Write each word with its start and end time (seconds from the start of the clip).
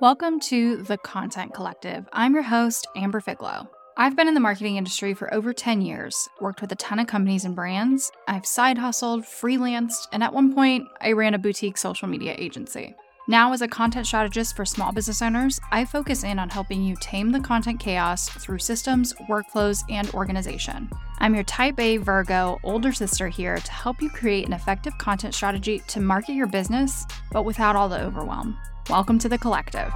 Welcome 0.00 0.40
to 0.40 0.78
The 0.78 0.96
Content 0.96 1.52
Collective. 1.52 2.08
I'm 2.14 2.32
your 2.32 2.42
host, 2.42 2.86
Amber 2.96 3.20
Figlow. 3.20 3.68
I've 3.98 4.16
been 4.16 4.28
in 4.28 4.32
the 4.32 4.40
marketing 4.40 4.76
industry 4.76 5.12
for 5.12 5.32
over 5.34 5.52
10 5.52 5.82
years, 5.82 6.26
worked 6.40 6.62
with 6.62 6.72
a 6.72 6.76
ton 6.76 7.00
of 7.00 7.06
companies 7.06 7.44
and 7.44 7.54
brands. 7.54 8.10
I've 8.26 8.46
side 8.46 8.78
hustled, 8.78 9.24
freelanced, 9.24 10.08
and 10.10 10.22
at 10.22 10.32
one 10.32 10.54
point, 10.54 10.88
I 11.02 11.12
ran 11.12 11.34
a 11.34 11.38
boutique 11.38 11.76
social 11.76 12.08
media 12.08 12.34
agency. 12.38 12.94
Now, 13.28 13.52
as 13.52 13.60
a 13.60 13.68
content 13.68 14.06
strategist 14.06 14.56
for 14.56 14.64
small 14.64 14.90
business 14.90 15.20
owners, 15.20 15.60
I 15.70 15.84
focus 15.84 16.24
in 16.24 16.38
on 16.38 16.48
helping 16.48 16.82
you 16.82 16.96
tame 17.02 17.30
the 17.30 17.40
content 17.40 17.78
chaos 17.78 18.26
through 18.26 18.60
systems, 18.60 19.12
workflows, 19.28 19.84
and 19.90 20.08
organization. 20.14 20.88
I'm 21.18 21.34
your 21.34 21.44
type 21.44 21.78
A 21.78 21.98
Virgo 21.98 22.58
older 22.64 22.92
sister 22.92 23.28
here 23.28 23.58
to 23.58 23.72
help 23.72 24.00
you 24.00 24.08
create 24.08 24.46
an 24.46 24.54
effective 24.54 24.96
content 24.96 25.34
strategy 25.34 25.82
to 25.88 26.00
market 26.00 26.32
your 26.32 26.46
business, 26.46 27.04
but 27.32 27.44
without 27.44 27.76
all 27.76 27.90
the 27.90 28.00
overwhelm. 28.00 28.56
Welcome 28.90 29.20
to 29.20 29.28
the 29.28 29.38
collective. 29.38 29.92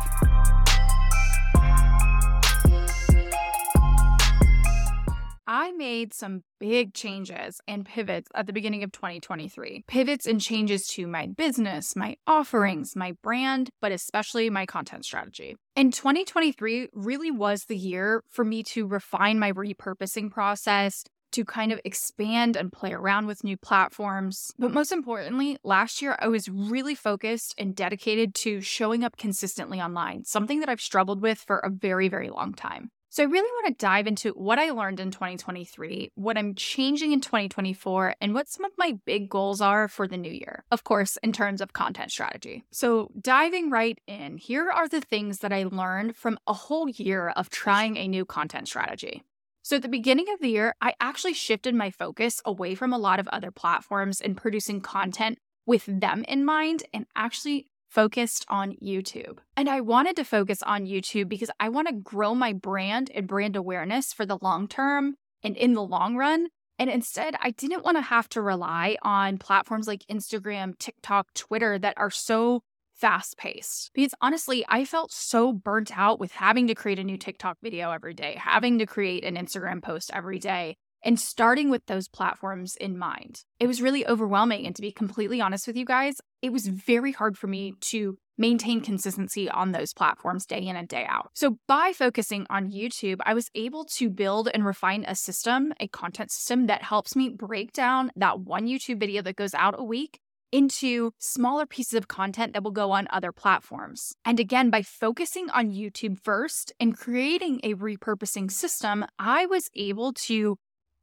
I 5.48 5.72
made 5.72 6.14
some 6.14 6.42
big 6.60 6.94
changes 6.94 7.60
and 7.66 7.84
pivots 7.84 8.28
at 8.36 8.46
the 8.46 8.52
beginning 8.52 8.84
of 8.84 8.92
2023. 8.92 9.82
Pivots 9.88 10.26
and 10.26 10.40
changes 10.40 10.86
to 10.90 11.08
my 11.08 11.26
business, 11.26 11.96
my 11.96 12.14
offerings, 12.28 12.94
my 12.94 13.14
brand, 13.20 13.68
but 13.80 13.90
especially 13.90 14.48
my 14.48 14.64
content 14.64 15.04
strategy. 15.04 15.56
And 15.74 15.92
2023 15.92 16.90
really 16.92 17.32
was 17.32 17.64
the 17.64 17.76
year 17.76 18.22
for 18.30 18.44
me 18.44 18.62
to 18.62 18.86
refine 18.86 19.40
my 19.40 19.50
repurposing 19.50 20.30
process, 20.30 21.02
to 21.34 21.44
kind 21.44 21.72
of 21.72 21.80
expand 21.84 22.56
and 22.56 22.72
play 22.72 22.92
around 22.92 23.26
with 23.26 23.44
new 23.44 23.56
platforms. 23.56 24.52
But 24.58 24.72
most 24.72 24.92
importantly, 24.92 25.58
last 25.64 26.00
year 26.00 26.16
I 26.20 26.28
was 26.28 26.48
really 26.48 26.94
focused 26.94 27.54
and 27.58 27.74
dedicated 27.74 28.34
to 28.36 28.60
showing 28.60 29.04
up 29.04 29.16
consistently 29.16 29.80
online, 29.80 30.24
something 30.24 30.60
that 30.60 30.68
I've 30.68 30.80
struggled 30.80 31.20
with 31.20 31.38
for 31.38 31.58
a 31.58 31.70
very, 31.70 32.08
very 32.08 32.30
long 32.30 32.54
time. 32.54 32.90
So, 33.10 33.22
I 33.22 33.26
really 33.26 33.50
want 33.62 33.78
to 33.78 33.84
dive 33.84 34.08
into 34.08 34.30
what 34.30 34.58
I 34.58 34.70
learned 34.70 34.98
in 34.98 35.12
2023, 35.12 36.10
what 36.16 36.36
I'm 36.36 36.56
changing 36.56 37.12
in 37.12 37.20
2024, 37.20 38.16
and 38.20 38.34
what 38.34 38.48
some 38.48 38.64
of 38.64 38.72
my 38.76 38.98
big 39.04 39.28
goals 39.28 39.60
are 39.60 39.86
for 39.86 40.08
the 40.08 40.16
new 40.16 40.32
year. 40.32 40.64
Of 40.72 40.82
course, 40.82 41.16
in 41.22 41.32
terms 41.32 41.60
of 41.60 41.72
content 41.72 42.10
strategy. 42.10 42.64
So, 42.72 43.12
diving 43.20 43.70
right 43.70 44.00
in, 44.08 44.36
here 44.36 44.68
are 44.68 44.88
the 44.88 45.00
things 45.00 45.38
that 45.38 45.52
I 45.52 45.62
learned 45.62 46.16
from 46.16 46.40
a 46.48 46.52
whole 46.52 46.88
year 46.88 47.28
of 47.28 47.50
trying 47.50 47.96
a 47.96 48.08
new 48.08 48.24
content 48.24 48.66
strategy. 48.66 49.22
So, 49.64 49.76
at 49.76 49.82
the 49.82 49.88
beginning 49.88 50.26
of 50.30 50.40
the 50.40 50.50
year, 50.50 50.74
I 50.82 50.92
actually 51.00 51.32
shifted 51.32 51.74
my 51.74 51.90
focus 51.90 52.42
away 52.44 52.74
from 52.74 52.92
a 52.92 52.98
lot 52.98 53.18
of 53.18 53.26
other 53.28 53.50
platforms 53.50 54.20
and 54.20 54.36
producing 54.36 54.82
content 54.82 55.38
with 55.64 55.86
them 55.86 56.22
in 56.28 56.44
mind 56.44 56.82
and 56.92 57.06
actually 57.16 57.68
focused 57.88 58.44
on 58.50 58.76
YouTube. 58.82 59.38
And 59.56 59.70
I 59.70 59.80
wanted 59.80 60.16
to 60.16 60.24
focus 60.24 60.62
on 60.64 60.84
YouTube 60.84 61.30
because 61.30 61.50
I 61.58 61.70
want 61.70 61.88
to 61.88 61.94
grow 61.94 62.34
my 62.34 62.52
brand 62.52 63.10
and 63.14 63.26
brand 63.26 63.56
awareness 63.56 64.12
for 64.12 64.26
the 64.26 64.38
long 64.42 64.68
term 64.68 65.14
and 65.42 65.56
in 65.56 65.72
the 65.72 65.82
long 65.82 66.16
run. 66.16 66.48
And 66.78 66.90
instead, 66.90 67.34
I 67.40 67.50
didn't 67.50 67.84
want 67.84 67.96
to 67.96 68.02
have 68.02 68.28
to 68.30 68.42
rely 68.42 68.98
on 69.00 69.38
platforms 69.38 69.88
like 69.88 70.04
Instagram, 70.10 70.76
TikTok, 70.78 71.32
Twitter 71.32 71.78
that 71.78 71.94
are 71.96 72.10
so 72.10 72.60
fast 72.94 73.36
paced. 73.36 73.90
Because 73.94 74.14
honestly, 74.20 74.64
I 74.68 74.84
felt 74.84 75.12
so 75.12 75.52
burnt 75.52 75.96
out 75.96 76.18
with 76.18 76.32
having 76.32 76.66
to 76.68 76.74
create 76.74 76.98
a 76.98 77.04
new 77.04 77.18
TikTok 77.18 77.58
video 77.62 77.90
every 77.90 78.14
day, 78.14 78.36
having 78.38 78.78
to 78.78 78.86
create 78.86 79.24
an 79.24 79.36
Instagram 79.36 79.82
post 79.82 80.10
every 80.12 80.38
day 80.38 80.76
and 81.04 81.20
starting 81.20 81.68
with 81.68 81.84
those 81.86 82.08
platforms 82.08 82.76
in 82.76 82.98
mind. 82.98 83.42
It 83.60 83.66
was 83.66 83.82
really 83.82 84.06
overwhelming. 84.06 84.66
And 84.66 84.74
to 84.74 84.82
be 84.82 84.90
completely 84.90 85.40
honest 85.40 85.66
with 85.66 85.76
you 85.76 85.84
guys, 85.84 86.16
it 86.40 86.52
was 86.52 86.66
very 86.66 87.12
hard 87.12 87.36
for 87.36 87.46
me 87.46 87.74
to 87.82 88.16
maintain 88.36 88.80
consistency 88.80 89.48
on 89.48 89.72
those 89.72 89.92
platforms 89.92 90.46
day 90.46 90.58
in 90.58 90.76
and 90.76 90.88
day 90.88 91.06
out. 91.08 91.30
So, 91.34 91.58
by 91.68 91.92
focusing 91.94 92.46
on 92.50 92.70
YouTube, 92.70 93.18
I 93.24 93.34
was 93.34 93.48
able 93.54 93.84
to 93.96 94.10
build 94.10 94.48
and 94.52 94.64
refine 94.64 95.04
a 95.06 95.14
system, 95.14 95.72
a 95.78 95.86
content 95.86 96.32
system 96.32 96.66
that 96.66 96.82
helps 96.82 97.14
me 97.14 97.28
break 97.28 97.72
down 97.72 98.10
that 98.16 98.40
one 98.40 98.66
YouTube 98.66 98.98
video 98.98 99.22
that 99.22 99.36
goes 99.36 99.54
out 99.54 99.78
a 99.78 99.84
week 99.84 100.20
into 100.54 101.10
smaller 101.18 101.66
pieces 101.66 101.94
of 101.94 102.06
content 102.06 102.52
that 102.52 102.62
will 102.62 102.70
go 102.70 102.92
on 102.92 103.08
other 103.10 103.32
platforms. 103.32 104.14
And 104.24 104.38
again, 104.38 104.70
by 104.70 104.82
focusing 104.82 105.50
on 105.50 105.72
YouTube 105.72 106.16
first 106.22 106.72
and 106.78 106.96
creating 106.96 107.58
a 107.64 107.74
repurposing 107.74 108.52
system, 108.52 109.04
I 109.18 109.46
was 109.46 109.68
able 109.74 110.12
to 110.12 110.56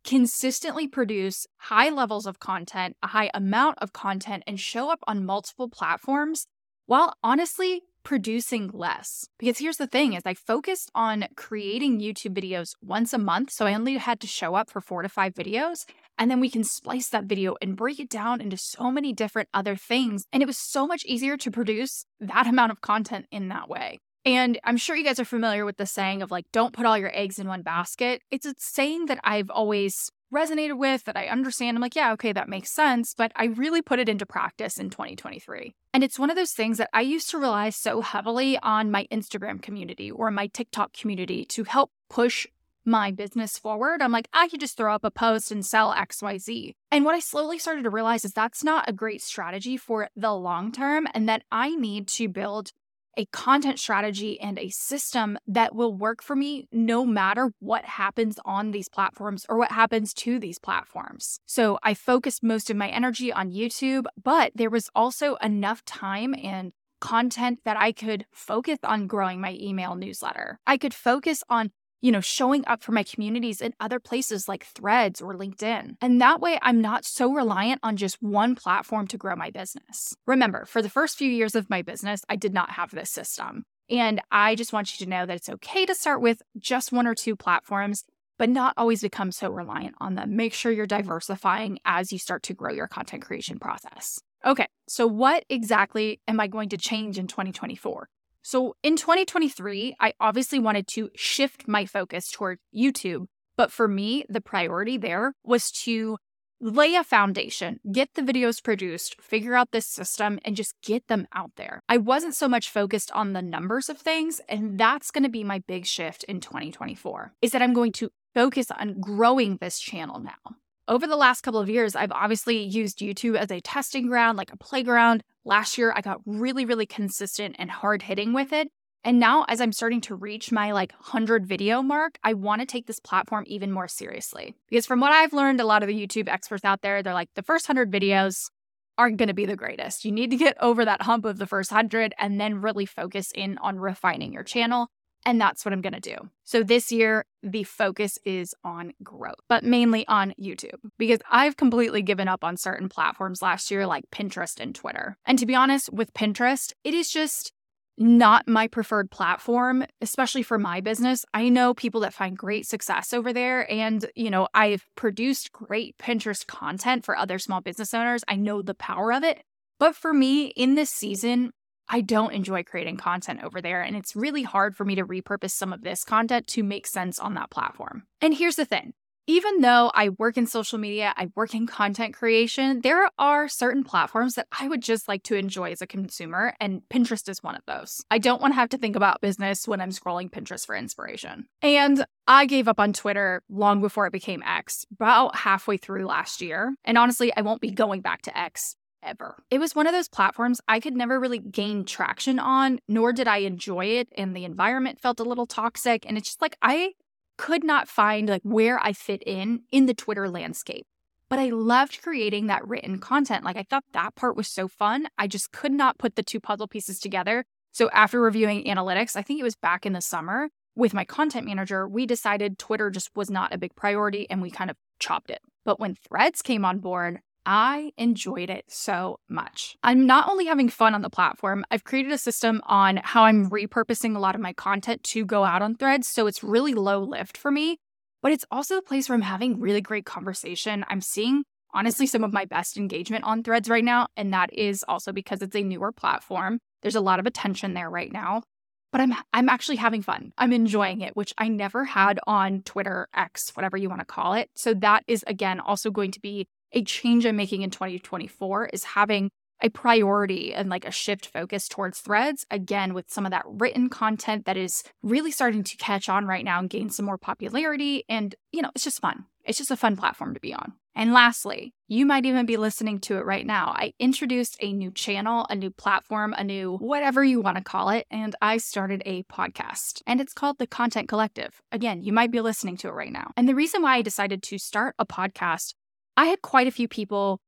consistently 0.06 0.88
produce 0.88 1.46
high 1.58 1.90
levels 1.90 2.26
of 2.26 2.40
content, 2.40 2.96
a 3.04 3.08
high 3.08 3.30
amount 3.34 3.78
of 3.82 3.92
content, 3.92 4.44
and 4.48 4.58
show 4.58 4.90
up 4.90 5.00
on 5.06 5.26
multiple 5.26 5.68
platforms 5.68 6.48
while 6.86 7.14
honestly 7.22 7.82
producing 8.04 8.70
less. 8.74 9.28
Because 9.40 9.58
here's 9.58 9.78
the 9.78 9.88
thing 9.88 10.14
is 10.14 10.24
I 10.26 10.34
focused 10.34 10.92
on 10.96 11.26
creating 11.36 12.00
YouTube 12.00 12.36
videos 12.36 12.74
once 12.82 13.14
a 13.14 13.18
month. 13.18 13.52
So 13.52 13.66
I 13.66 13.74
only 13.74 13.98
had 13.98 14.20
to 14.22 14.28
show 14.28 14.56
up 14.56 14.70
for 14.70 14.82
four 14.82 15.02
to 15.02 15.10
five 15.10 15.34
videos. 15.34 15.86
And 16.18 16.30
then 16.30 16.40
we 16.40 16.50
can 16.50 16.64
splice 16.64 17.10
that 17.10 17.26
video 17.26 17.56
and 17.62 17.76
break 17.76 18.00
it 18.00 18.10
down 18.10 18.42
into 18.42 18.58
so 18.58 18.92
many 18.92 19.14
different 19.14 19.50
other 19.54 19.76
things. 19.76 20.26
And 20.32 20.44
it 20.44 20.46
was 20.46 20.58
so 20.58 20.86
much 20.86 21.06
easier 21.06 21.38
to 21.38 21.52
produce 21.52 22.06
that 22.20 22.48
amount 22.54 22.72
of 22.72 22.82
content 22.82 23.26
in 23.32 23.48
that 23.50 23.70
way. 23.70 24.00
And 24.24 24.60
I'm 24.64 24.78
sure 24.78 24.96
you 24.96 25.04
guys 25.04 25.20
are 25.20 25.26
familiar 25.26 25.66
with 25.66 25.78
the 25.78 25.88
saying 25.88 26.22
of 26.22 26.30
like, 26.30 26.46
don't 26.52 26.74
put 26.74 26.86
all 26.86 26.98
your 26.98 27.12
eggs 27.16 27.40
in 27.40 27.48
one 27.48 27.64
basket. 27.64 28.22
It's 28.30 28.46
a 28.46 28.54
saying 28.58 29.08
that 29.08 29.20
I've 29.24 29.50
always 29.50 30.12
resonated 30.34 30.78
with, 30.78 31.04
that 31.06 31.18
I 31.18 31.28
understand. 31.28 31.78
I'm 31.78 31.82
like, 31.82 31.96
yeah, 31.96 32.14
okay, 32.14 32.34
that 32.34 32.50
makes 32.50 32.72
sense. 32.72 33.14
But 33.16 33.32
I 33.36 33.46
really 33.46 33.82
put 33.82 34.00
it 34.00 34.10
into 34.10 34.26
practice 34.26 34.78
in 34.78 34.90
2023. 34.90 35.74
And 35.94 36.04
it's 36.04 36.20
one 36.20 36.30
of 36.30 36.36
those 36.36 36.54
things 36.54 36.78
that 36.78 36.90
I 36.94 37.02
used 37.02 37.30
to 37.32 37.38
rely 37.38 37.70
so 37.70 38.02
heavily 38.02 38.58
on 38.60 38.92
my 38.92 39.08
Instagram 39.12 39.62
community 39.62 40.10
or 40.10 40.32
my 40.32 40.48
TikTok 40.48 40.94
community 40.94 41.46
to 41.46 41.64
help 41.64 41.92
push 42.10 42.48
my 42.86 43.12
business 43.12 43.58
forward. 43.58 44.02
I'm 44.02 44.12
like, 44.12 44.28
I 44.34 44.48
could 44.48 44.60
just 44.60 44.76
throw 44.76 44.94
up 44.96 45.04
a 45.04 45.12
post 45.12 45.52
and 45.52 45.66
sell 45.66 45.94
XYZ. 45.94 46.74
And 46.90 47.06
what 47.06 47.16
I 47.16 47.20
slowly 47.20 47.60
started 47.60 47.84
to 47.84 47.90
realize 47.90 48.26
is 48.26 48.34
that's 48.34 48.64
not 48.64 48.90
a 48.90 48.94
great 48.94 49.22
strategy 49.22 49.78
for 49.78 50.10
the 50.16 50.34
long 50.34 50.72
term, 50.72 51.08
and 51.14 51.30
that 51.30 51.44
I 51.52 51.76
need 51.76 52.08
to 52.10 52.28
build 52.28 52.72
a 53.18 53.26
content 53.26 53.80
strategy 53.80 54.40
and 54.40 54.58
a 54.58 54.70
system 54.70 55.38
that 55.48 55.76
will 55.76 55.94
work 55.94 56.22
for 56.24 56.36
me 56.36 56.68
no 56.72 57.06
matter 57.06 57.54
what 57.60 57.86
happens 57.86 58.40
on 58.46 58.72
these 58.72 58.90
platforms 58.90 59.46
or 59.50 59.58
what 59.58 59.72
happens 59.72 60.14
to 60.14 60.40
these 60.40 60.60
platforms. 60.60 61.40
So 61.46 61.80
I 61.84 61.94
focused 61.94 62.44
most 62.44 62.70
of 62.70 62.78
my 62.78 62.90
energy 62.90 63.32
on 63.32 63.52
YouTube, 63.52 64.06
but 64.22 64.52
there 64.56 64.70
was 64.70 64.90
also 64.96 65.36
enough 65.36 65.84
time 65.86 66.34
and 66.36 66.72
content 67.02 67.60
that 67.66 67.76
I 67.76 67.92
could 67.92 68.26
focus 68.32 68.78
on 68.84 69.08
growing 69.08 69.42
my 69.42 69.58
email 69.60 69.96
newsletter. 69.96 70.60
I 70.66 70.78
could 70.78 70.94
focus 70.94 71.44
on 71.50 71.72
you 72.02 72.12
know, 72.12 72.20
showing 72.22 72.66
up 72.68 72.82
for 72.82 72.92
my 72.92 73.04
communities 73.04 73.62
in 73.62 73.74
other 73.80 74.00
places 74.00 74.48
like 74.48 74.66
Threads 74.66 75.22
or 75.22 75.36
LinkedIn. 75.36 75.96
And 76.02 76.20
that 76.20 76.42
way, 76.42 76.60
I'm 76.62 76.82
not 76.82 77.06
so 77.06 77.32
reliant 77.32 77.80
on 77.84 77.96
just 77.96 78.22
one 78.22 78.56
platform 78.56 79.08
to 79.08 79.18
grow 79.18 79.36
my 79.36 79.52
business. 79.52 80.16
Remember, 80.26 80.66
for 80.66 80.82
the 80.82 80.90
first 80.90 81.18
few 81.18 81.30
years 81.30 81.56
of 81.56 81.70
my 81.70 81.82
business, 81.82 82.24
I 82.28 82.36
did 82.36 82.54
not 82.54 82.72
have 82.72 82.92
this 82.92 83.12
system. 83.12 83.64
And 83.90 84.22
I 84.32 84.56
just 84.56 84.74
want 84.74 85.00
you 85.00 85.06
to 85.06 85.10
know 85.10 85.26
that 85.26 85.36
it's 85.36 85.50
okay 85.50 85.86
to 85.86 85.94
start 85.94 86.22
with 86.22 86.42
just 86.58 86.92
one 86.92 87.06
or 87.06 87.14
two 87.14 87.36
platforms, 87.36 88.04
but 88.40 88.50
not 88.50 88.74
always 88.78 89.02
become 89.02 89.32
so 89.32 89.52
reliant 89.52 89.96
on 90.00 90.16
them. 90.16 90.36
Make 90.36 90.54
sure 90.54 90.72
you're 90.72 90.88
diversifying 90.88 91.78
as 91.86 92.12
you 92.12 92.18
start 92.18 92.42
to 92.44 92.54
grow 92.54 92.72
your 92.72 92.88
content 92.88 93.24
creation 93.24 93.60
process. 93.60 94.20
Okay, 94.46 94.68
so 94.88 95.06
what 95.06 95.46
exactly 95.50 96.20
am 96.28 96.40
I 96.40 96.48
going 96.48 96.70
to 96.70 96.78
change 96.78 97.20
in 97.20 97.28
2024? 97.28 98.08
So 98.42 98.76
in 98.84 98.96
2023, 98.96 99.96
I 100.00 100.14
obviously 100.20 100.60
wanted 100.60 100.88
to 100.90 101.10
shift 101.16 101.68
my 101.68 101.86
focus 101.86 102.32
toward 102.32 102.60
YouTube. 102.76 103.28
But 103.58 103.72
for 103.72 103.88
me, 103.88 104.26
the 104.30 104.42
priority 104.42 104.98
there 104.98 105.34
was 105.44 105.72
to 105.84 106.18
lay 106.62 106.96
a 106.96 107.04
foundation, 107.04 107.80
get 107.92 108.10
the 108.14 108.22
videos 108.22 108.64
produced, 108.64 109.20
figure 109.20 109.56
out 109.56 109.72
this 109.72 109.88
system, 109.88 110.40
and 110.46 110.56
just 110.56 110.76
get 110.84 111.08
them 111.08 111.28
out 111.34 111.52
there. 111.58 111.82
I 111.90 111.98
wasn't 111.98 112.36
so 112.36 112.48
much 112.48 112.70
focused 112.70 113.12
on 113.12 113.34
the 113.34 113.42
numbers 113.42 113.90
of 113.90 113.98
things, 113.98 114.40
and 114.48 114.80
that's 114.80 115.12
going 115.12 115.24
to 115.24 115.30
be 115.30 115.44
my 115.44 115.60
big 115.68 115.86
shift 115.86 116.24
in 116.26 116.40
2024 116.40 117.34
is 117.42 117.52
that 117.52 117.62
I'm 117.62 117.74
going 117.74 117.92
to 117.94 118.12
focus 118.34 118.72
on 118.72 119.00
growing 119.00 119.58
this 119.60 119.80
channel 119.80 120.20
now. 120.20 120.56
Over 120.88 121.06
the 121.06 121.16
last 121.16 121.42
couple 121.42 121.60
of 121.60 121.70
years, 121.70 121.96
I've 121.96 122.12
obviously 122.12 122.64
used 122.64 123.00
YouTube 123.00 123.38
as 123.38 123.52
a 123.52 123.62
testing 123.62 124.08
ground, 124.08 124.38
like 124.38 124.52
a 124.52 124.58
playground. 124.58 125.24
Last 125.46 125.78
year, 125.78 125.94
I 125.96 126.02
got 126.02 126.22
really, 126.26 126.66
really 126.66 126.86
consistent 126.86 127.56
and 127.60 127.70
hard 127.70 128.02
hitting 128.02 128.34
with 128.34 128.52
it. 128.52 128.70
And 129.04 129.20
now, 129.20 129.46
as 129.48 129.62
I'm 129.62 129.72
starting 129.72 130.02
to 130.02 130.16
reach 130.16 130.52
my 130.52 130.72
like 130.72 130.92
100 130.94 131.46
video 131.46 131.82
mark, 131.82 132.18
I 132.24 132.34
want 132.34 132.62
to 132.62 132.66
take 132.66 132.88
this 132.88 133.00
platform 133.00 133.46
even 133.48 133.72
more 133.72 133.88
seriously. 133.88 134.56
Because 134.70 134.86
from 134.86 135.00
what 135.00 135.12
I've 135.12 135.34
learned, 135.34 135.62
a 135.62 135.66
lot 135.66 135.82
of 135.84 135.88
the 135.88 135.96
YouTube 135.96 136.28
experts 136.28 136.66
out 136.66 136.82
there, 136.82 137.02
they're 137.02 137.14
like, 137.14 137.30
the 137.36 137.44
first 137.44 137.70
100 137.70 137.92
videos 137.92 138.50
aren't 138.98 139.18
going 139.18 139.28
to 139.28 139.34
be 139.34 139.46
the 139.46 139.56
greatest. 139.56 140.04
You 140.04 140.12
need 140.12 140.32
to 140.32 140.38
get 140.38 140.58
over 140.60 140.84
that 140.86 141.04
hump 141.04 141.26
of 141.26 141.38
the 141.38 141.48
first 141.48 141.72
100 141.72 142.14
and 142.20 142.40
then 142.40 142.62
really 142.62 142.86
focus 142.86 143.32
in 143.34 143.58
on 143.60 143.80
refining 143.80 144.34
your 144.34 144.44
channel. 144.44 144.90
And 145.26 145.40
that's 145.40 145.64
what 145.64 145.74
I'm 145.74 145.82
going 145.82 145.94
to 145.94 146.00
do. 146.00 146.16
So 146.44 146.64
this 146.64 146.92
year, 146.92 147.26
the 147.44 147.64
focus 147.64 148.18
is 148.26 148.56
on 148.64 148.94
growth, 149.04 149.40
but 149.48 149.64
mainly 149.64 150.08
on 150.08 150.34
YouTube 150.40 150.80
because 150.98 151.20
I've 151.30 151.58
completely 151.58 152.02
given 152.02 152.28
up 152.28 152.44
on 152.44 152.58
certain 152.58 152.90
platforms 152.90 153.42
last 153.42 153.70
year 153.70 153.86
like 153.86 154.10
Pinterest 154.12 154.60
and 154.60 154.74
Twitter. 154.74 155.18
And 155.26 155.38
to 155.40 155.46
be 155.46 155.56
honest, 155.56 155.94
with 155.94 156.14
Pinterest, 156.14 156.74
it 156.84 156.94
is 156.94 157.10
just 157.10 157.52
not 157.98 158.48
my 158.48 158.68
preferred 158.68 159.12
platform, 159.12 159.86
especially 160.02 160.42
for 160.42 160.58
my 160.58 160.82
business. 160.82 161.24
I 161.34 161.50
know 161.50 161.74
people 161.74 162.02
that 162.02 162.14
find 162.14 162.36
great 162.36 162.66
success 162.66 163.14
over 163.14 163.32
there. 163.32 163.70
And, 163.72 164.06
you 164.16 164.32
know, 164.32 164.48
I've 164.54 164.86
produced 164.96 165.52
great 165.52 165.98
Pinterest 165.98 166.46
content 166.48 167.06
for 167.06 167.16
other 167.16 167.38
small 167.38 167.62
business 167.62 167.94
owners. 167.94 168.24
I 168.28 168.38
know 168.38 168.62
the 168.62 168.74
power 168.74 169.14
of 169.14 169.24
it. 169.24 169.44
But 169.78 169.96
for 169.96 170.14
me 170.14 170.48
in 170.48 170.76
this 170.76 170.90
season, 170.90 171.52
I 171.92 172.00
don't 172.00 172.34
enjoy 172.34 172.64
creating 172.64 172.98
content 172.98 173.44
over 173.44 173.62
there. 173.62 173.82
And 173.82 173.98
it's 173.98 174.16
really 174.16 174.44
hard 174.44 174.78
for 174.78 174.86
me 174.86 174.96
to 174.96 175.06
repurpose 175.06 175.52
some 175.52 175.74
of 175.74 175.84
this 175.84 176.06
content 176.06 176.48
to 176.48 176.64
make 176.64 176.88
sense 176.88 177.20
on 177.20 177.34
that 177.34 177.52
platform. 177.52 178.04
And 178.22 178.34
here's 178.34 178.56
the 178.56 178.66
thing 178.66 178.94
even 179.28 179.62
though 179.62 179.92
I 179.94 180.10
work 180.10 180.36
in 180.36 180.48
social 180.48 180.80
media, 180.80 181.14
I 181.16 181.30
work 181.36 181.54
in 181.54 181.68
content 181.68 182.16
creation, 182.16 182.82
there 182.82 183.08
are 183.20 183.48
certain 183.48 183.84
platforms 183.84 184.34
that 184.36 184.48
I 184.60 184.68
would 184.68 184.82
just 184.82 185.08
like 185.08 185.24
to 185.24 185.36
enjoy 185.36 185.72
as 185.72 185.82
a 185.82 185.88
consumer, 185.88 186.54
and 186.60 186.82
Pinterest 186.90 187.30
is 187.30 187.44
one 187.44 187.56
of 187.56 187.62
those. 187.68 188.02
I 188.10 188.18
don't 188.18 188.42
want 188.42 188.54
to 188.54 188.60
have 188.60 188.70
to 188.70 188.78
think 188.78 188.96
about 188.96 189.22
business 189.22 189.68
when 189.68 189.80
I'm 189.80 189.92
scrolling 189.92 190.32
Pinterest 190.32 190.66
for 190.66 190.76
inspiration. 190.76 191.46
And 191.62 192.04
I 192.28 192.46
gave 192.46 192.68
up 192.68 192.80
on 192.80 192.94
Twitter 192.94 193.44
long 193.48 193.80
before 193.80 194.08
it 194.08 194.14
became 194.14 194.44
X, 194.44 194.86
about 194.92 195.36
halfway 195.36 195.78
through 195.78 196.08
last 196.08 196.42
year. 196.42 196.76
And 196.84 196.98
honestly, 196.98 197.32
I 197.36 197.42
won't 197.42 197.62
be 197.62 197.72
going 197.72 198.02
back 198.02 198.24
to 198.24 198.38
X 198.38 198.76
ever. 199.04 199.44
It 199.50 199.60
was 199.60 199.76
one 199.76 199.88
of 199.88 199.94
those 199.94 200.08
platforms 200.08 200.62
I 200.68 200.80
could 200.80 200.96
never 200.96 201.20
really 201.20 201.40
gain 201.40 201.86
traction 201.86 202.40
on, 202.40 202.80
nor 202.88 203.14
did 203.14 203.28
I 203.28 203.38
enjoy 203.38 203.86
it. 203.86 204.10
And 204.18 204.36
the 204.36 204.46
environment 204.46 205.00
felt 205.00 205.20
a 205.20 205.24
little 205.24 205.48
toxic. 205.48 206.06
And 206.08 206.18
it's 206.18 206.30
just 206.30 206.42
like, 206.42 206.58
I 206.62 206.94
could 207.38 207.64
not 207.64 207.88
find 207.88 208.30
like 208.30 208.44
where 208.44 208.80
I 208.84 208.94
fit 208.94 209.24
in 209.26 209.64
in 209.72 209.86
the 209.86 209.94
Twitter 209.94 210.30
landscape. 210.30 210.86
But 211.30 211.40
I 211.40 211.50
loved 211.50 212.02
creating 212.02 212.48
that 212.48 212.68
written 212.68 213.00
content. 213.00 213.46
Like 213.46 213.58
I 213.58 213.64
thought 213.64 213.86
that 213.94 214.16
part 214.16 214.36
was 214.36 214.48
so 214.48 214.68
fun. 214.68 215.08
I 215.18 215.28
just 215.28 215.52
could 215.52 215.72
not 215.72 215.98
put 215.98 216.16
the 216.16 216.24
two 216.24 216.40
puzzle 216.40 216.68
pieces 216.68 217.00
together. 217.00 217.46
So 217.72 217.90
after 217.92 218.20
reviewing 218.20 218.66
analytics, 218.66 219.16
I 219.16 219.22
think 219.22 219.40
it 219.40 219.44
was 219.44 219.56
back 219.56 219.86
in 219.86 219.94
the 219.94 220.02
summer 220.02 220.50
with 220.76 220.94
my 220.94 221.04
content 221.04 221.46
manager, 221.46 221.88
we 221.88 222.06
decided 222.06 222.58
Twitter 222.58 222.90
just 222.90 223.10
was 223.16 223.30
not 223.30 223.54
a 223.54 223.58
big 223.58 223.76
priority 223.76 224.30
and 224.30 224.42
we 224.42 224.50
kind 224.50 224.70
of 224.70 224.78
chopped 225.00 225.30
it. 225.30 225.42
But 225.66 225.80
when 225.80 225.96
Threads 225.96 226.42
came 226.42 226.66
on 226.66 226.80
board, 226.80 227.20
I 227.46 227.92
enjoyed 227.98 228.50
it 228.50 228.66
so 228.68 229.20
much. 229.28 229.76
I'm 229.84 230.06
not 230.06 230.30
only 230.30 230.46
having 230.46 230.70
fun 230.70 230.94
on 230.94 231.02
the 231.02 231.10
platform, 231.10 231.66
I've 231.72 231.84
created 231.84 232.12
a 232.12 232.18
system 232.18 232.62
on 232.66 232.98
how 233.04 233.24
I'm 233.24 233.50
repurposing 233.50 234.16
a 234.16 234.20
lot 234.20 234.36
of 234.36 234.42
my 234.42 234.54
content 234.54 235.04
to 235.06 235.26
go 235.26 235.44
out 235.44 235.62
on 235.62 235.76
threads. 235.76 236.08
So 236.08 236.28
it's 236.28 236.44
really 236.44 236.74
low 236.74 237.04
lift 237.04 237.38
for 237.38 237.50
me, 237.50 237.78
but 238.22 238.32
it's 238.32 238.46
also 238.52 238.76
the 238.76 238.82
place 238.82 239.10
where 239.10 239.16
I'm 239.16 239.24
having 239.24 239.60
really 239.60 239.82
great 239.82 240.06
conversation. 240.06 240.86
I'm 240.88 241.02
seeing 241.02 241.44
honestly 241.74 242.06
some 242.06 242.24
of 242.24 242.34
my 242.34 242.46
best 242.46 242.78
engagement 242.78 243.24
on 243.24 243.44
threads 243.44 243.70
right 243.70 243.84
now. 243.84 244.08
And 244.16 244.34
that 244.34 244.54
is 244.54 244.84
also 244.88 245.12
because 245.12 245.42
it's 245.42 245.56
a 245.56 245.64
newer 245.64 245.92
platform. 245.92 246.60
There's 246.82 246.96
a 246.96 247.02
lot 247.02 247.20
of 247.20 247.26
attention 247.26 247.74
there 247.74 247.90
right 247.90 248.12
now. 248.12 248.44
But 248.92 249.00
I'm 249.00 249.14
I'm 249.32 249.48
actually 249.48 249.78
having 249.78 250.02
fun. 250.02 250.34
I'm 250.38 250.52
enjoying 250.52 251.00
it, 251.00 251.16
which 251.16 251.34
I 251.38 251.48
never 251.48 251.86
had 251.86 252.20
on 252.28 252.62
Twitter, 252.64 253.08
X, 253.16 253.52
whatever 253.56 253.78
you 253.78 253.88
want 253.88 254.02
to 254.02 254.06
call 254.06 254.34
it. 254.34 254.50
So 254.54 254.74
that 254.74 255.06
is 255.08 255.24
again 255.28 255.62
also 255.62 255.92
going 255.92 256.12
to 256.12 256.20
be 256.20 256.46
a 256.74 256.84
change 256.84 257.26
I'm 257.26 257.36
making 257.36 257.62
in 257.62 257.70
2024 257.70 258.68
is 258.68 258.84
having 258.84 259.32
a 259.62 259.70
priority 259.70 260.54
and 260.54 260.70
like 260.70 260.86
a 260.86 260.92
shift 260.92 261.28
focus 261.28 261.68
towards 261.68 262.00
threads 262.00 262.46
again 262.52 262.94
with 262.94 263.10
some 263.10 263.26
of 263.26 263.32
that 263.32 263.46
written 263.48 263.90
content 263.90 264.46
that 264.46 264.58
is 264.58 264.84
really 265.04 265.32
starting 265.32 265.64
to 265.64 265.78
catch 265.78 266.10
on 266.10 266.26
right 266.26 266.44
now 266.44 266.60
and 266.60 266.70
gain 266.70 266.90
some 266.90 267.06
more 267.06 267.18
popularity. 267.18 268.04
And 268.10 268.36
you 268.52 268.62
know 268.62 268.72
it's 268.76 268.84
just 268.84 269.02
fun. 269.02 269.26
It's 269.44 269.58
just 269.58 269.72
a 269.72 269.78
fun 269.78 269.96
platform 269.98 270.34
to 270.34 270.40
be 270.40 270.54
on. 270.54 270.74
And 270.96 271.14
lastly 271.14 271.74
you 271.88 272.06
might 272.06 272.26
even 272.26 272.46
be 272.46 272.58
listening 272.58 273.00
to 273.02 273.18
it 273.18 273.26
right 273.26 273.46
now. 273.46 273.74
I 273.76 273.94
introduced 274.00 274.58
a 274.60 274.74
new 274.74 274.92
channel 274.92 275.46
a 275.50 275.56
new 275.56 275.70
platform 275.70 276.34
a 276.38 276.44
new 276.44 276.78
whatever 276.78 277.24
you 277.24 277.42
want 277.42 277.58
to 277.58 277.64
call 277.64 277.90
it 277.90 278.08
and 278.10 278.36
i 278.42 278.58
started 278.58 279.04
a 279.06 279.24
podcast 279.24 280.02
and 280.08 280.20
it's 280.20 280.34
called 280.34 280.58
the 280.58 280.68
content 280.68 281.08
collective. 281.08 281.62
Again 281.72 282.02
you 282.02 282.14
might 282.14 282.32
be 282.32 282.42
listening 282.42 282.78
to 282.78 282.88
it 282.88 282.94
right 282.94 283.12
now. 283.12 283.32
And 283.38 283.48
the 283.48 283.56
reason 283.56 283.82
why 283.82 283.98
i 283.98 284.02
decided 284.02 284.42
to 284.44 284.58
start 284.58 284.96
a 284.98 285.06
podcast 285.06 285.76
I 286.22 286.26
had 286.26 286.44
quite 286.44 286.68
a 286.68 286.72
few 286.72 286.88
people, 286.88 287.42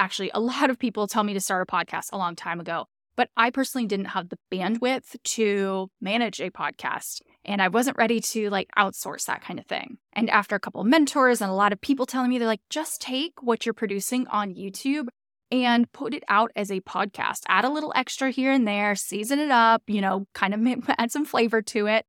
actually, 0.00 0.32
a 0.34 0.40
lot 0.52 0.68
of 0.68 0.80
people 0.80 1.06
tell 1.06 1.22
me 1.22 1.32
to 1.34 1.40
start 1.40 1.62
a 1.62 1.72
podcast 1.72 2.08
a 2.12 2.18
long 2.18 2.34
time 2.34 2.58
ago, 2.58 2.86
but 3.16 3.28
I 3.36 3.50
personally 3.50 3.86
didn't 3.86 4.06
have 4.06 4.30
the 4.30 4.38
bandwidth 4.50 5.14
to 5.22 5.88
manage 6.00 6.40
a 6.40 6.50
podcast. 6.50 7.22
And 7.44 7.62
I 7.62 7.68
wasn't 7.68 7.96
ready 7.96 8.18
to 8.18 8.50
like 8.50 8.68
outsource 8.76 9.26
that 9.26 9.42
kind 9.42 9.60
of 9.60 9.66
thing. 9.66 9.98
And 10.12 10.28
after 10.28 10.56
a 10.56 10.60
couple 10.60 10.80
of 10.80 10.88
mentors 10.88 11.40
and 11.40 11.52
a 11.52 11.54
lot 11.54 11.72
of 11.72 11.80
people 11.80 12.04
telling 12.04 12.28
me, 12.28 12.38
they're 12.38 12.48
like, 12.48 12.68
just 12.68 13.00
take 13.00 13.34
what 13.42 13.64
you're 13.64 13.72
producing 13.72 14.26
on 14.26 14.56
YouTube 14.56 15.06
and 15.52 15.90
put 15.92 16.12
it 16.12 16.24
out 16.26 16.50
as 16.56 16.72
a 16.72 16.80
podcast. 16.80 17.42
Add 17.46 17.64
a 17.64 17.70
little 17.70 17.92
extra 17.94 18.32
here 18.32 18.50
and 18.50 18.66
there, 18.66 18.96
season 18.96 19.38
it 19.38 19.52
up, 19.52 19.84
you 19.86 20.00
know, 20.00 20.26
kind 20.34 20.52
of 20.52 20.90
add 20.98 21.12
some 21.12 21.24
flavor 21.24 21.62
to 21.62 21.86
it. 21.86 22.04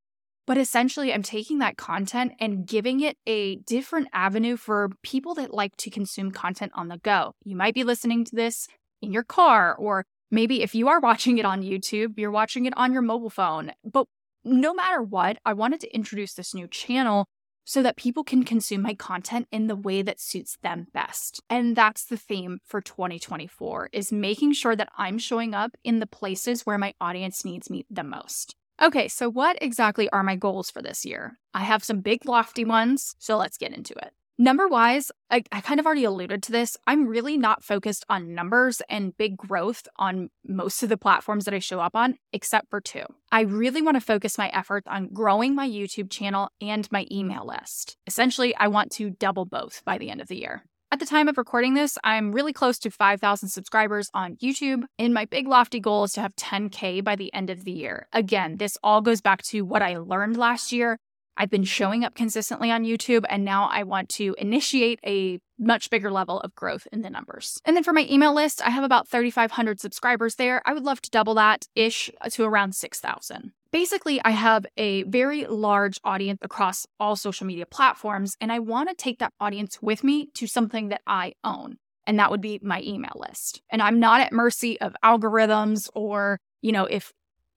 But 0.47 0.57
essentially, 0.57 1.13
I'm 1.13 1.23
taking 1.23 1.59
that 1.59 1.75
content 1.75 2.31
and 2.39 2.65
giving 2.65 3.01
it 3.01 3.17
a 3.27 3.57
different 3.57 4.07
avenue 4.13 4.55
for 4.55 4.89
people 5.03 5.35
that 5.35 5.53
like 5.53 5.75
to 5.77 5.89
consume 5.89 6.31
content 6.31 6.71
on 6.73 6.87
the 6.87 6.97
go. 6.97 7.33
You 7.43 7.57
might 7.57 7.73
be 7.73 7.83
listening 7.83 8.23
to 8.25 8.35
this 8.35 8.67
in 9.01 9.11
your 9.11 9.23
car, 9.23 9.75
or 9.75 10.05
maybe 10.31 10.63
if 10.63 10.73
you 10.73 10.87
are 10.87 10.99
watching 11.01 11.37
it 11.37 11.45
on 11.45 11.61
YouTube, 11.61 12.17
you're 12.17 12.31
watching 12.31 12.65
it 12.65 12.73
on 12.77 12.93
your 12.93 13.01
mobile 13.01 13.29
phone. 13.29 13.73
But 13.83 14.07
no 14.45 14.73
matter 14.73 15.03
what, 15.03 15.37
I 15.45 15.51
wanted 15.51 15.81
to 15.81 15.93
introduce 15.93 16.33
this 16.33 16.55
new 16.55 16.67
channel 16.67 17.25
so 17.65 17.83
that 17.83 17.97
people 17.97 18.23
can 18.23 18.43
consume 18.45 18.81
my 18.81 18.93
content 18.93 19.45
in 19.51 19.67
the 19.67 19.75
way 19.75 20.01
that 20.01 20.21
suits 20.21 20.57
them 20.63 20.87
best. 20.93 21.41
And 21.49 21.75
that's 21.75 22.05
the 22.05 22.15
theme 22.15 22.59
for 22.65 22.79
2024 22.79 23.89
is 23.91 24.13
making 24.13 24.53
sure 24.53 24.77
that 24.77 24.87
I'm 24.97 25.17
showing 25.17 25.53
up 25.53 25.71
in 25.83 25.99
the 25.99 26.07
places 26.07 26.65
where 26.65 26.77
my 26.77 26.93
audience 27.01 27.43
needs 27.43 27.69
me 27.69 27.85
the 27.89 28.05
most. 28.05 28.55
Okay, 28.79 29.07
so 29.07 29.29
what 29.29 29.57
exactly 29.59 30.07
are 30.09 30.21
my 30.21 30.35
goals 30.35 30.69
for 30.69 30.83
this 30.83 31.03
year? 31.03 31.39
I 31.53 31.63
have 31.63 31.83
some 31.83 32.01
big, 32.01 32.25
lofty 32.25 32.63
ones, 32.63 33.15
so 33.17 33.35
let's 33.35 33.57
get 33.57 33.73
into 33.73 33.93
it. 33.95 34.11
Number 34.39 34.67
wise, 34.67 35.11
I, 35.31 35.41
I, 35.51 35.61
kind 35.61 35.79
of 35.79 35.87
already 35.87 36.03
alluded 36.03 36.43
to 36.43 36.51
this. 36.51 36.77
I'm 36.85 37.07
really 37.07 37.37
not 37.37 37.63
focused 37.63 38.05
on 38.07 38.35
numbers 38.35 38.83
and 38.87 39.17
big 39.17 39.35
growth 39.35 39.87
on 39.97 40.29
most 40.45 40.83
of 40.83 40.89
the 40.89 40.97
platforms 40.97 41.45
that 41.45 41.55
I 41.55 41.59
show 41.59 41.79
up 41.79 41.95
on, 41.95 42.19
except 42.31 42.69
for 42.69 42.79
two. 42.79 43.05
I 43.31 43.41
really 43.41 43.81
want 43.81 43.95
to 43.95 44.01
focus 44.01 44.37
my 44.37 44.49
efforts 44.49 44.85
on 44.87 45.09
growing 45.11 45.55
my 45.55 45.67
YouTube 45.67 46.11
channel 46.11 46.51
and 46.61 46.87
my 46.91 47.07
email 47.11 47.47
list. 47.47 47.97
Essentially, 48.05 48.55
I 48.55 48.67
want 48.67 48.91
to 48.93 49.09
double 49.09 49.45
both 49.45 49.81
by 49.85 49.97
the 49.97 50.11
end 50.11 50.21
of 50.21 50.27
the 50.27 50.37
year. 50.37 50.63
At 50.89 50.99
the 50.99 51.05
time 51.05 51.27
of 51.27 51.37
recording 51.37 51.73
this, 51.73 51.97
I'm 52.05 52.31
really 52.31 52.53
close 52.53 52.79
to 52.79 52.89
5,000 52.89 53.49
subscribers 53.49 54.09
on 54.13 54.37
YouTube, 54.37 54.83
and 54.97 55.13
my 55.13 55.25
big 55.25 55.45
lofty 55.45 55.81
goal 55.81 56.05
is 56.05 56.13
to 56.13 56.21
have 56.21 56.33
10K 56.37 57.03
by 57.03 57.17
the 57.17 57.33
end 57.33 57.49
of 57.49 57.65
the 57.65 57.73
year. 57.73 58.07
Again, 58.13 58.55
this 58.55 58.77
all 58.81 59.01
goes 59.01 59.19
back 59.19 59.41
to 59.43 59.63
what 59.63 59.81
I 59.81 59.97
learned 59.97 60.37
last 60.37 60.71
year. 60.71 60.97
I've 61.35 61.49
been 61.49 61.65
showing 61.65 62.05
up 62.05 62.15
consistently 62.15 62.71
on 62.71 62.85
YouTube, 62.85 63.25
and 63.29 63.43
now 63.43 63.67
I 63.69 63.83
want 63.83 64.07
to 64.11 64.33
initiate 64.37 65.01
a 65.05 65.41
much 65.59 65.89
bigger 65.89 66.09
level 66.09 66.39
of 66.39 66.55
growth 66.55 66.87
in 66.93 67.01
the 67.01 67.09
numbers. 67.09 67.59
And 67.65 67.75
then 67.75 67.83
for 67.83 67.91
my 67.91 68.07
email 68.09 68.33
list, 68.33 68.65
I 68.65 68.69
have 68.69 68.85
about 68.85 69.09
3,500 69.09 69.81
subscribers 69.81 70.35
there. 70.35 70.61
I 70.65 70.71
would 70.71 70.85
love 70.85 71.01
to 71.01 71.11
double 71.11 71.33
that 71.33 71.67
ish 71.75 72.09
to 72.31 72.43
around 72.45 72.75
6,000. 72.75 73.51
Basically, 73.71 74.21
I 74.23 74.31
have 74.31 74.65
a 74.77 75.03
very 75.03 75.45
large 75.45 75.99
audience 76.03 76.39
across 76.41 76.85
all 76.99 77.15
social 77.15 77.45
media 77.45 77.65
platforms, 77.65 78.35
and 78.39 78.51
I 78.51 78.59
want 78.59 78.89
to 78.89 78.95
take 78.95 79.19
that 79.19 79.33
audience 79.39 79.81
with 79.81 80.03
me 80.03 80.29
to 80.35 80.47
something 80.47 80.89
that 80.89 81.01
I 81.05 81.33
own. 81.43 81.77
And 82.05 82.17
that 82.19 82.31
would 82.31 82.41
be 82.41 82.59
my 82.63 82.81
email 82.81 83.11
list. 83.15 83.61
And 83.69 83.81
I'm 83.81 83.99
not 83.99 84.21
at 84.21 84.31
mercy 84.31 84.79
of 84.79 84.95
algorithms 85.03 85.89
or, 85.93 86.39
you 86.61 86.71
know, 86.71 86.85
if 86.85 87.11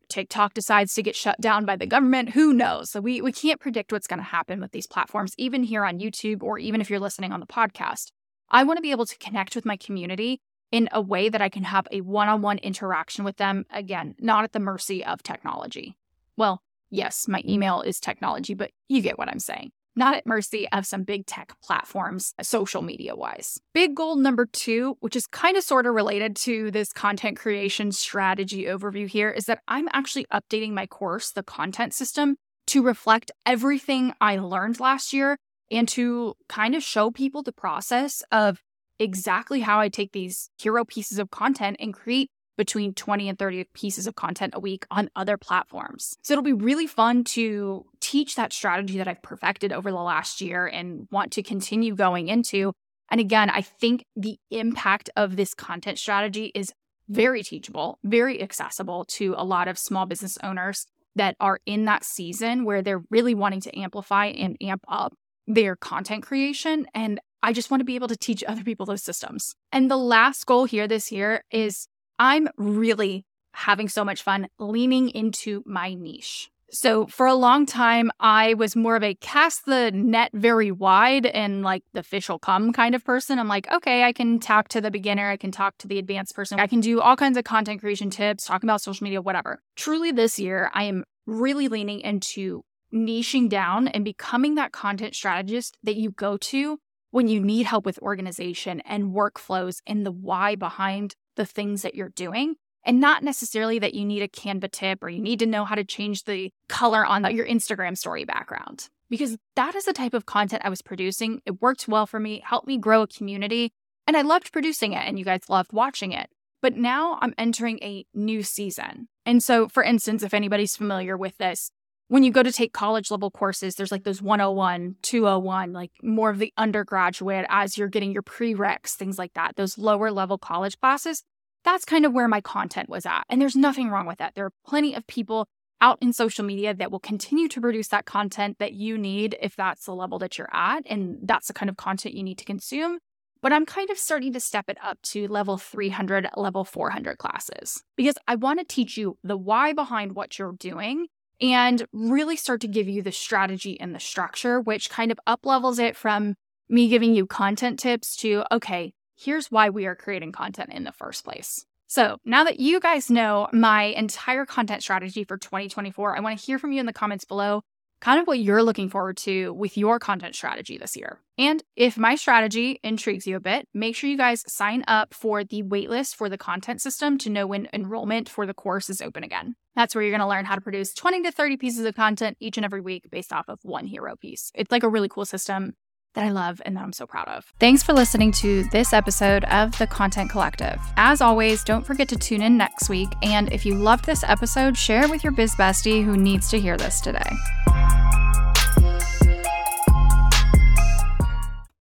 TikTok 0.09 0.55
decides 0.55 0.93
to 0.95 1.05
get 1.05 1.14
shut 1.14 1.40
down 1.40 1.64
by 1.64 1.76
the 1.76 1.87
government, 1.87 2.31
who 2.31 2.52
knows? 2.52 2.90
So 2.90 3.00
we, 3.00 3.23
we 3.23 3.31
can't 3.31 3.61
predict 3.61 3.93
what's 3.93 4.09
going 4.09 4.19
to 4.19 4.25
happen 4.25 4.61
with 4.61 4.73
these 4.73 4.88
platforms, 4.88 5.35
even 5.38 5.62
here 5.62 5.85
on 5.85 6.00
YouTube 6.00 6.43
or 6.43 6.59
even 6.59 6.81
if 6.81 6.90
you're 6.90 6.99
listening 6.99 7.31
on 7.31 7.38
the 7.38 7.47
podcast. 7.47 8.09
I 8.50 8.64
want 8.64 8.79
to 8.79 8.83
be 8.83 8.90
able 8.90 9.07
to 9.07 9.19
connect 9.19 9.55
with 9.55 9.64
my 9.64 9.76
community 9.76 10.40
in 10.73 10.88
a 10.93 11.00
way 11.00 11.29
that 11.29 11.40
I 11.40 11.49
can 11.49 11.64
have 11.64 11.87
a 11.93 12.00
one 12.00 12.29
on 12.29 12.43
one 12.43 12.59
interaction 12.59 13.25
with 13.25 13.37
them, 13.37 13.64
again, 13.71 14.17
not 14.19 14.45
at 14.45 14.52
the 14.52 14.61
mercy 14.61 15.05
of 15.05 15.23
technology. 15.23 15.97
Well, 16.40 16.62
yes, 16.88 17.28
my 17.28 17.42
email 17.47 17.82
is 17.82 18.00
technology, 18.00 18.54
but 18.54 18.70
you 18.88 19.02
get 19.02 19.18
what 19.18 19.28
I'm 19.28 19.40
saying. 19.40 19.73
Not 19.94 20.14
at 20.14 20.25
mercy 20.26 20.66
of 20.73 20.87
some 20.87 21.02
big 21.02 21.26
tech 21.26 21.52
platforms, 21.62 22.32
social 22.40 22.80
media 22.80 23.14
wise. 23.14 23.61
Big 23.75 23.94
goal 23.94 24.16
number 24.16 24.47
two, 24.47 24.97
which 25.00 25.14
is 25.14 25.26
kind 25.26 25.59
of 25.59 25.64
sort 25.64 25.85
of 25.85 25.92
related 25.92 26.35
to 26.37 26.70
this 26.70 26.94
content 26.94 27.37
creation 27.37 27.92
strategy 27.92 28.64
overview 28.64 29.06
here, 29.06 29.28
is 29.28 29.44
that 29.44 29.61
I'm 29.68 29.87
actually 29.92 30.25
updating 30.32 30.73
my 30.73 30.87
course, 30.87 31.30
the 31.30 31.42
content 31.42 31.92
system, 31.92 32.37
to 32.68 32.82
reflect 32.82 33.30
everything 33.44 34.14
I 34.18 34.38
learned 34.38 34.80
last 34.80 35.12
year 35.12 35.37
and 35.70 35.87
to 35.88 36.37
kind 36.49 36.75
of 36.75 36.82
show 36.82 37.11
people 37.11 37.42
the 37.42 37.52
process 37.52 38.23
of 38.32 38.62
exactly 38.99 39.61
how 39.61 39.78
I 39.78 39.90
take 39.90 40.12
these 40.12 40.49
hero 40.56 40.87
pieces 40.87 41.18
of 41.18 41.30
content 41.30 41.76
and 41.80 41.92
create 41.92 42.30
between 42.61 42.93
20 42.93 43.31
and 43.31 43.38
30 43.38 43.64
pieces 43.73 44.07
of 44.07 44.17
content 44.17 44.52
a 44.55 44.61
week 44.61 44.85
on 44.90 45.09
other 45.17 45.38
platforms. 45.38 46.14
So 46.21 46.35
it'll 46.35 46.43
be 46.43 46.52
really 46.52 46.87
fun 46.87 47.25
to 47.25 47.87
teach 48.00 48.35
that 48.35 48.52
strategy 48.52 48.99
that 48.99 49.09
I've 49.09 49.23
perfected 49.23 49.73
over 49.73 49.90
the 49.90 49.97
last 49.97 50.43
year 50.43 50.67
and 50.67 51.09
want 51.11 51.33
to 51.33 51.43
continue 51.43 51.95
going 51.95 52.29
into. 52.29 52.75
And 53.11 53.19
again, 53.19 53.49
I 53.49 53.62
think 53.62 54.05
the 54.14 54.37
impact 54.50 55.09
of 55.17 55.37
this 55.37 55.55
content 55.55 55.99
strategy 55.99 56.52
is 56.55 56.75
very 57.09 57.43
teachable, 57.43 57.99
very 58.05 58.43
accessible 58.43 59.07
to 59.07 59.35
a 59.38 59.45
lot 59.45 59.67
of 59.67 59.79
small 59.79 60.05
business 60.05 60.37
owners 60.43 60.85
that 61.17 61.37
are 61.40 61.61
in 61.64 61.87
that 61.87 62.05
season 62.05 62.67
where 62.67 62.83
they're 62.83 63.02
really 63.09 63.35
wanting 63.35 63.62
to 63.62 63.79
amplify 63.79 64.26
and 64.26 64.59
amp 64.61 64.85
up 64.87 65.14
their 65.47 65.76
content 65.76 66.25
creation. 66.25 66.87
And 66.95 67.21
I 67.43 67.55
just 67.55 67.71
want 67.71 67.81
to 67.81 67.87
be 67.87 67.95
able 67.95 68.09
to 68.09 68.19
teach 68.19 68.45
other 68.47 68.62
people 68.62 68.85
those 68.85 69.02
systems. 69.02 69.57
And 69.73 69.90
the 69.90 69.97
last 69.97 70.45
goal 70.45 70.67
here 70.67 70.87
this 70.87 71.11
year 71.11 71.43
is 71.50 71.88
I'm 72.21 72.49
really 72.59 73.25
having 73.55 73.89
so 73.89 74.05
much 74.05 74.23
fun 74.23 74.47
leaning 74.59 75.09
into 75.09 75.62
my 75.65 75.95
niche. 75.95 76.50
So 76.71 77.07
for 77.07 77.27
a 77.27 77.35
long 77.35 77.65
time, 77.65 78.12
I 78.21 78.55
was 78.55 78.77
more 78.77 78.95
of 78.95 79.03
a 79.03 79.15
cast 79.15 79.65
the 79.65 79.91
net 79.91 80.31
very 80.35 80.71
wide 80.71 81.25
and 81.25 81.62
like 81.62 81.83
the 81.95 82.03
fish 82.03 82.29
will 82.29 82.39
come 82.39 82.75
kind 82.75 82.95
of 82.95 83.05
person. 83.05 83.39
I'm 83.39 83.49
like, 83.49 83.73
okay, 83.73 84.05
I 84.05 84.12
can 84.12 84.39
talk 84.39 84.69
to 84.69 84.83
the 84.83 84.91
beginner, 84.91 85.31
I 85.31 85.39
can 85.39 85.50
talk 85.50 85.79
to 85.79 85.89
the 85.89 85.99
advanced 85.99 86.37
person, 86.37 86.61
I 86.61 86.67
can 86.67 86.81
do 86.81 87.00
all 87.00 87.17
kinds 87.17 87.39
of 87.39 87.45
content 87.45 87.81
creation 87.81 88.11
tips, 88.11 88.45
talk 88.45 88.62
about 88.62 88.83
social 88.83 89.03
media, 89.03 89.23
whatever. 89.23 89.62
Truly, 89.75 90.12
this 90.12 90.39
year, 90.39 90.71
I 90.75 90.85
am 90.85 91.05
really 91.27 91.69
leaning 91.69 92.00
into 92.00 92.62
niching 92.95 93.49
down 93.49 93.89
and 93.89 94.05
becoming 94.05 94.57
that 94.57 94.73
content 94.73 95.15
strategist 95.15 95.79
that 95.83 95.97
you 95.97 96.11
go 96.11 96.37
to 96.37 96.79
when 97.11 97.29
you 97.29 97.41
need 97.41 97.67
help 97.67 97.87
with 97.87 97.99
organization 98.00 98.81
and 98.83 99.15
workflows 99.15 99.79
and 99.87 100.05
the 100.07 100.12
why 100.12 100.55
behind 100.55 101.17
the 101.40 101.47
things 101.47 101.80
that 101.80 101.94
you're 101.94 102.11
doing. 102.11 102.56
And 102.85 103.00
not 103.00 103.23
necessarily 103.23 103.78
that 103.78 103.94
you 103.94 104.04
need 104.04 104.23
a 104.23 104.28
Canva 104.28 104.70
tip 104.70 105.02
or 105.02 105.09
you 105.09 105.20
need 105.20 105.38
to 105.38 105.47
know 105.47 105.64
how 105.64 105.75
to 105.75 105.85
change 105.85 106.25
the 106.25 106.50
color 106.68 107.04
on 107.04 107.35
your 107.35 107.47
Instagram 107.47 107.97
story 107.97 108.25
background, 108.25 108.88
because 109.09 109.37
that 109.56 109.75
is 109.75 109.85
the 109.85 109.92
type 109.92 110.14
of 110.14 110.26
content 110.26 110.62
I 110.64 110.70
was 110.70 110.82
producing. 110.82 111.40
It 111.44 111.61
worked 111.61 111.88
well 111.88 112.06
for 112.06 112.20
me, 112.20 112.42
helped 112.44 112.66
me 112.66 112.78
grow 112.78 113.02
a 113.02 113.06
community, 113.06 113.73
and 114.06 114.16
I 114.16 114.23
loved 114.23 114.52
producing 114.52 114.92
it, 114.94 115.06
and 115.06 115.18
you 115.18 115.25
guys 115.26 115.49
loved 115.49 115.73
watching 115.73 116.12
it. 116.12 116.30
But 116.62 116.76
now 116.76 117.18
I'm 117.20 117.35
entering 117.37 117.78
a 117.82 118.06
new 118.14 118.42
season. 118.42 119.09
And 119.26 119.42
so, 119.42 119.68
for 119.68 119.82
instance, 119.82 120.23
if 120.23 120.35
anybody's 120.35 120.76
familiar 120.76 121.16
with 121.18 121.37
this, 121.38 121.70
when 122.09 122.25
you 122.25 122.32
go 122.32 122.42
to 122.42 122.50
take 122.50 122.73
college 122.73 123.11
level 123.11 123.30
courses, 123.30 123.75
there's 123.75 123.92
like 123.92 124.04
those 124.04 124.23
101, 124.23 124.97
201, 125.02 125.73
like 125.73 125.92
more 126.02 126.30
of 126.30 126.38
the 126.38 126.52
undergraduate 126.56 127.47
as 127.49 127.78
you're 127.78 127.88
getting 127.88 128.11
your 128.11 128.23
prereqs, 128.23 128.94
things 128.94 129.18
like 129.18 129.35
that, 129.35 129.56
those 129.56 129.76
lower 129.78 130.11
level 130.11 130.38
college 130.38 130.80
classes. 130.80 131.23
That's 131.64 131.85
kind 131.85 132.05
of 132.05 132.12
where 132.12 132.29
my 132.29 132.40
content 132.40 132.88
was 132.88 133.07
at. 133.07 133.25
And 133.29 133.40
there's 133.40 133.57
nothing 133.57 133.90
wrong 133.90 134.07
with 134.07 134.19
that. 134.19 134.35
There 134.35 134.47
are 134.47 134.52
plenty 134.67 134.95
of 134.95 135.07
people 135.07 135.47
out 135.81 135.99
in 136.02 136.12
social 136.12 136.45
media 136.45 136.75
that 136.75 136.90
will 136.90 137.00
continue 137.00 137.49
to 137.49 137.61
produce 137.61 137.88
that 137.88 138.05
content 138.05 138.59
that 138.59 138.75
you 138.75 138.99
need 138.99 139.37
if 139.40 139.57
that's 139.57 139.87
the 139.87 139.95
level 139.95 140.19
that 140.19 140.38
you're 140.38 140.55
at. 140.55 140.83
And 140.87 141.19
that's 141.23 141.49
the 141.49 141.55
kind 141.55 141.71
of 141.71 141.76
content 141.76 142.14
you 142.14 142.23
need 142.23 142.38
to 142.38 142.45
consume. 142.45 142.99
But 143.43 143.52
I'm 143.52 143.64
kind 143.64 143.88
of 143.88 143.99
starting 143.99 144.35
to 144.35 144.40
step 144.40 144.67
it 144.69 144.76
up 144.83 145.00
to 145.02 145.26
level 145.26 145.57
300, 145.57 146.29
level 146.37 146.64
400 146.64 147.17
classes 147.17 147.83
because 147.97 148.17
I 148.29 148.35
want 148.35 148.59
to 148.59 148.67
teach 148.67 148.99
you 148.99 149.17
the 149.25 149.37
why 149.37 149.73
behind 149.73 150.12
what 150.12 150.38
you're 150.38 150.52
doing 150.52 151.07
and 151.40 151.87
really 151.93 152.37
start 152.37 152.61
to 152.61 152.69
give 152.69 152.87
you 152.87 153.00
the 153.00 153.12
strategy 153.12 153.81
and 153.81 153.95
the 153.95 154.00
structure, 154.00 154.61
which 154.61 154.90
kind 154.90 155.11
of 155.11 155.19
up 155.26 155.47
levels 155.47 155.79
it 155.79 155.97
from 155.97 156.35
me 156.69 156.88
giving 156.88 157.14
you 157.14 157.26
content 157.26 157.79
tips 157.79 158.14
to, 158.17 158.45
okay, 158.52 158.93
here's 159.21 159.50
why 159.50 159.69
we 159.71 159.87
are 159.87 159.95
creating 159.95 160.33
content 160.33 160.73
in 160.73 160.85
the 160.85 160.93
first 160.93 161.25
place. 161.25 161.67
So 161.87 162.19
now 162.25 162.45
that 162.45 162.61
you 162.61 162.81
guys 162.81 163.11
know 163.11 163.49
my 163.53 163.85
entire 163.85 164.47
content 164.47 164.83
strategy 164.83 165.25
for 165.25 165.37
2024, 165.37 166.17
I 166.17 166.21
want 166.21 166.39
to 166.39 166.45
hear 166.45 166.59
from 166.59 166.73
you 166.73 166.81
in 166.81 166.87
the 166.87 166.93
comments 166.93 167.25
below 167.25 167.62
kind 168.00 168.19
of 168.19 168.27
what 168.27 168.39
you're 168.39 168.62
looking 168.62 168.89
forward 168.89 169.17
to 169.19 169.53
with 169.53 169.77
your 169.77 169.99
content 169.99 170.35
strategy 170.35 170.79
this 170.79 170.97
year. 170.97 171.21
And 171.37 171.62
if 171.77 171.99
my 171.99 172.15
strategy 172.15 172.81
intrigues 172.83 173.27
you 173.27 173.37
a 173.37 173.41
bit, 173.41 173.67
make 173.75 173.95
sure 173.95 174.09
you 174.09 174.17
guys 174.17 174.43
sign 174.47 174.85
up 174.89 175.12
for 175.12 175.45
the 175.45 175.62
waitlist 175.62 176.15
for 176.15 176.29
the 176.29 176.39
content 176.39 176.81
system 176.81 177.19
to 177.19 177.29
know 177.29 177.47
when 177.47 177.69
enrollment 177.73 178.29
for 178.29 178.47
the 178.47 178.55
course 178.55 178.89
is 178.89 179.03
open 179.03 179.23
again. 179.23 179.55
That's 179.77 179.95
where 179.95 180.03
you're 180.03 180.12
going 180.12 180.21
to 180.21 180.29
learn 180.29 180.47
how 180.47 180.55
to 180.55 180.61
produce 180.61 180.95
20 180.95 181.23
to 181.23 181.33
30 181.33 181.57
pieces 181.59 181.85
of 181.85 181.95
content 181.95 182.37
each 182.41 182.57
and 182.57 182.65
every 182.65 182.81
week 182.81 183.11
based 183.11 183.33
off 183.33 183.49
of 183.49 183.59
one 183.62 183.87
hero 183.87 184.17
piece. 184.17 184.50
It's 184.55 184.73
like 184.73 184.83
a 184.83 184.89
really 184.89 185.09
cool 185.09 185.27
system 185.27 185.75
that 186.14 186.25
I 186.25 186.31
love 186.31 186.61
and 186.64 186.76
that 186.76 186.83
I'm 186.83 186.93
so 186.93 187.07
proud 187.07 187.29
of. 187.29 187.52
Thanks 187.59 187.83
for 187.83 187.93
listening 187.93 188.33
to 188.33 188.64
this 188.71 188.93
episode 188.93 189.45
of 189.45 189.76
The 189.79 189.87
Content 189.87 190.31
Collective. 190.31 190.81
As 190.97 191.21
always, 191.21 191.64
don't 191.64 191.87
forget 191.87 192.09
to 192.09 192.17
tune 192.17 192.43
in 192.43 192.57
next 192.57 192.88
week. 192.88 193.09
And 193.23 193.52
if 193.52 193.64
you 193.64 193.75
loved 193.75 194.05
this 194.05 194.25
episode, 194.25 194.76
share 194.76 195.05
it 195.05 195.11
with 195.11 195.23
your 195.23 195.33
biz 195.33 195.55
bestie 195.55 196.05
who 196.05 196.17
needs 196.17 196.50
to 196.50 196.61
hear 196.61 196.76
this 196.76 197.00
today. 197.00 197.31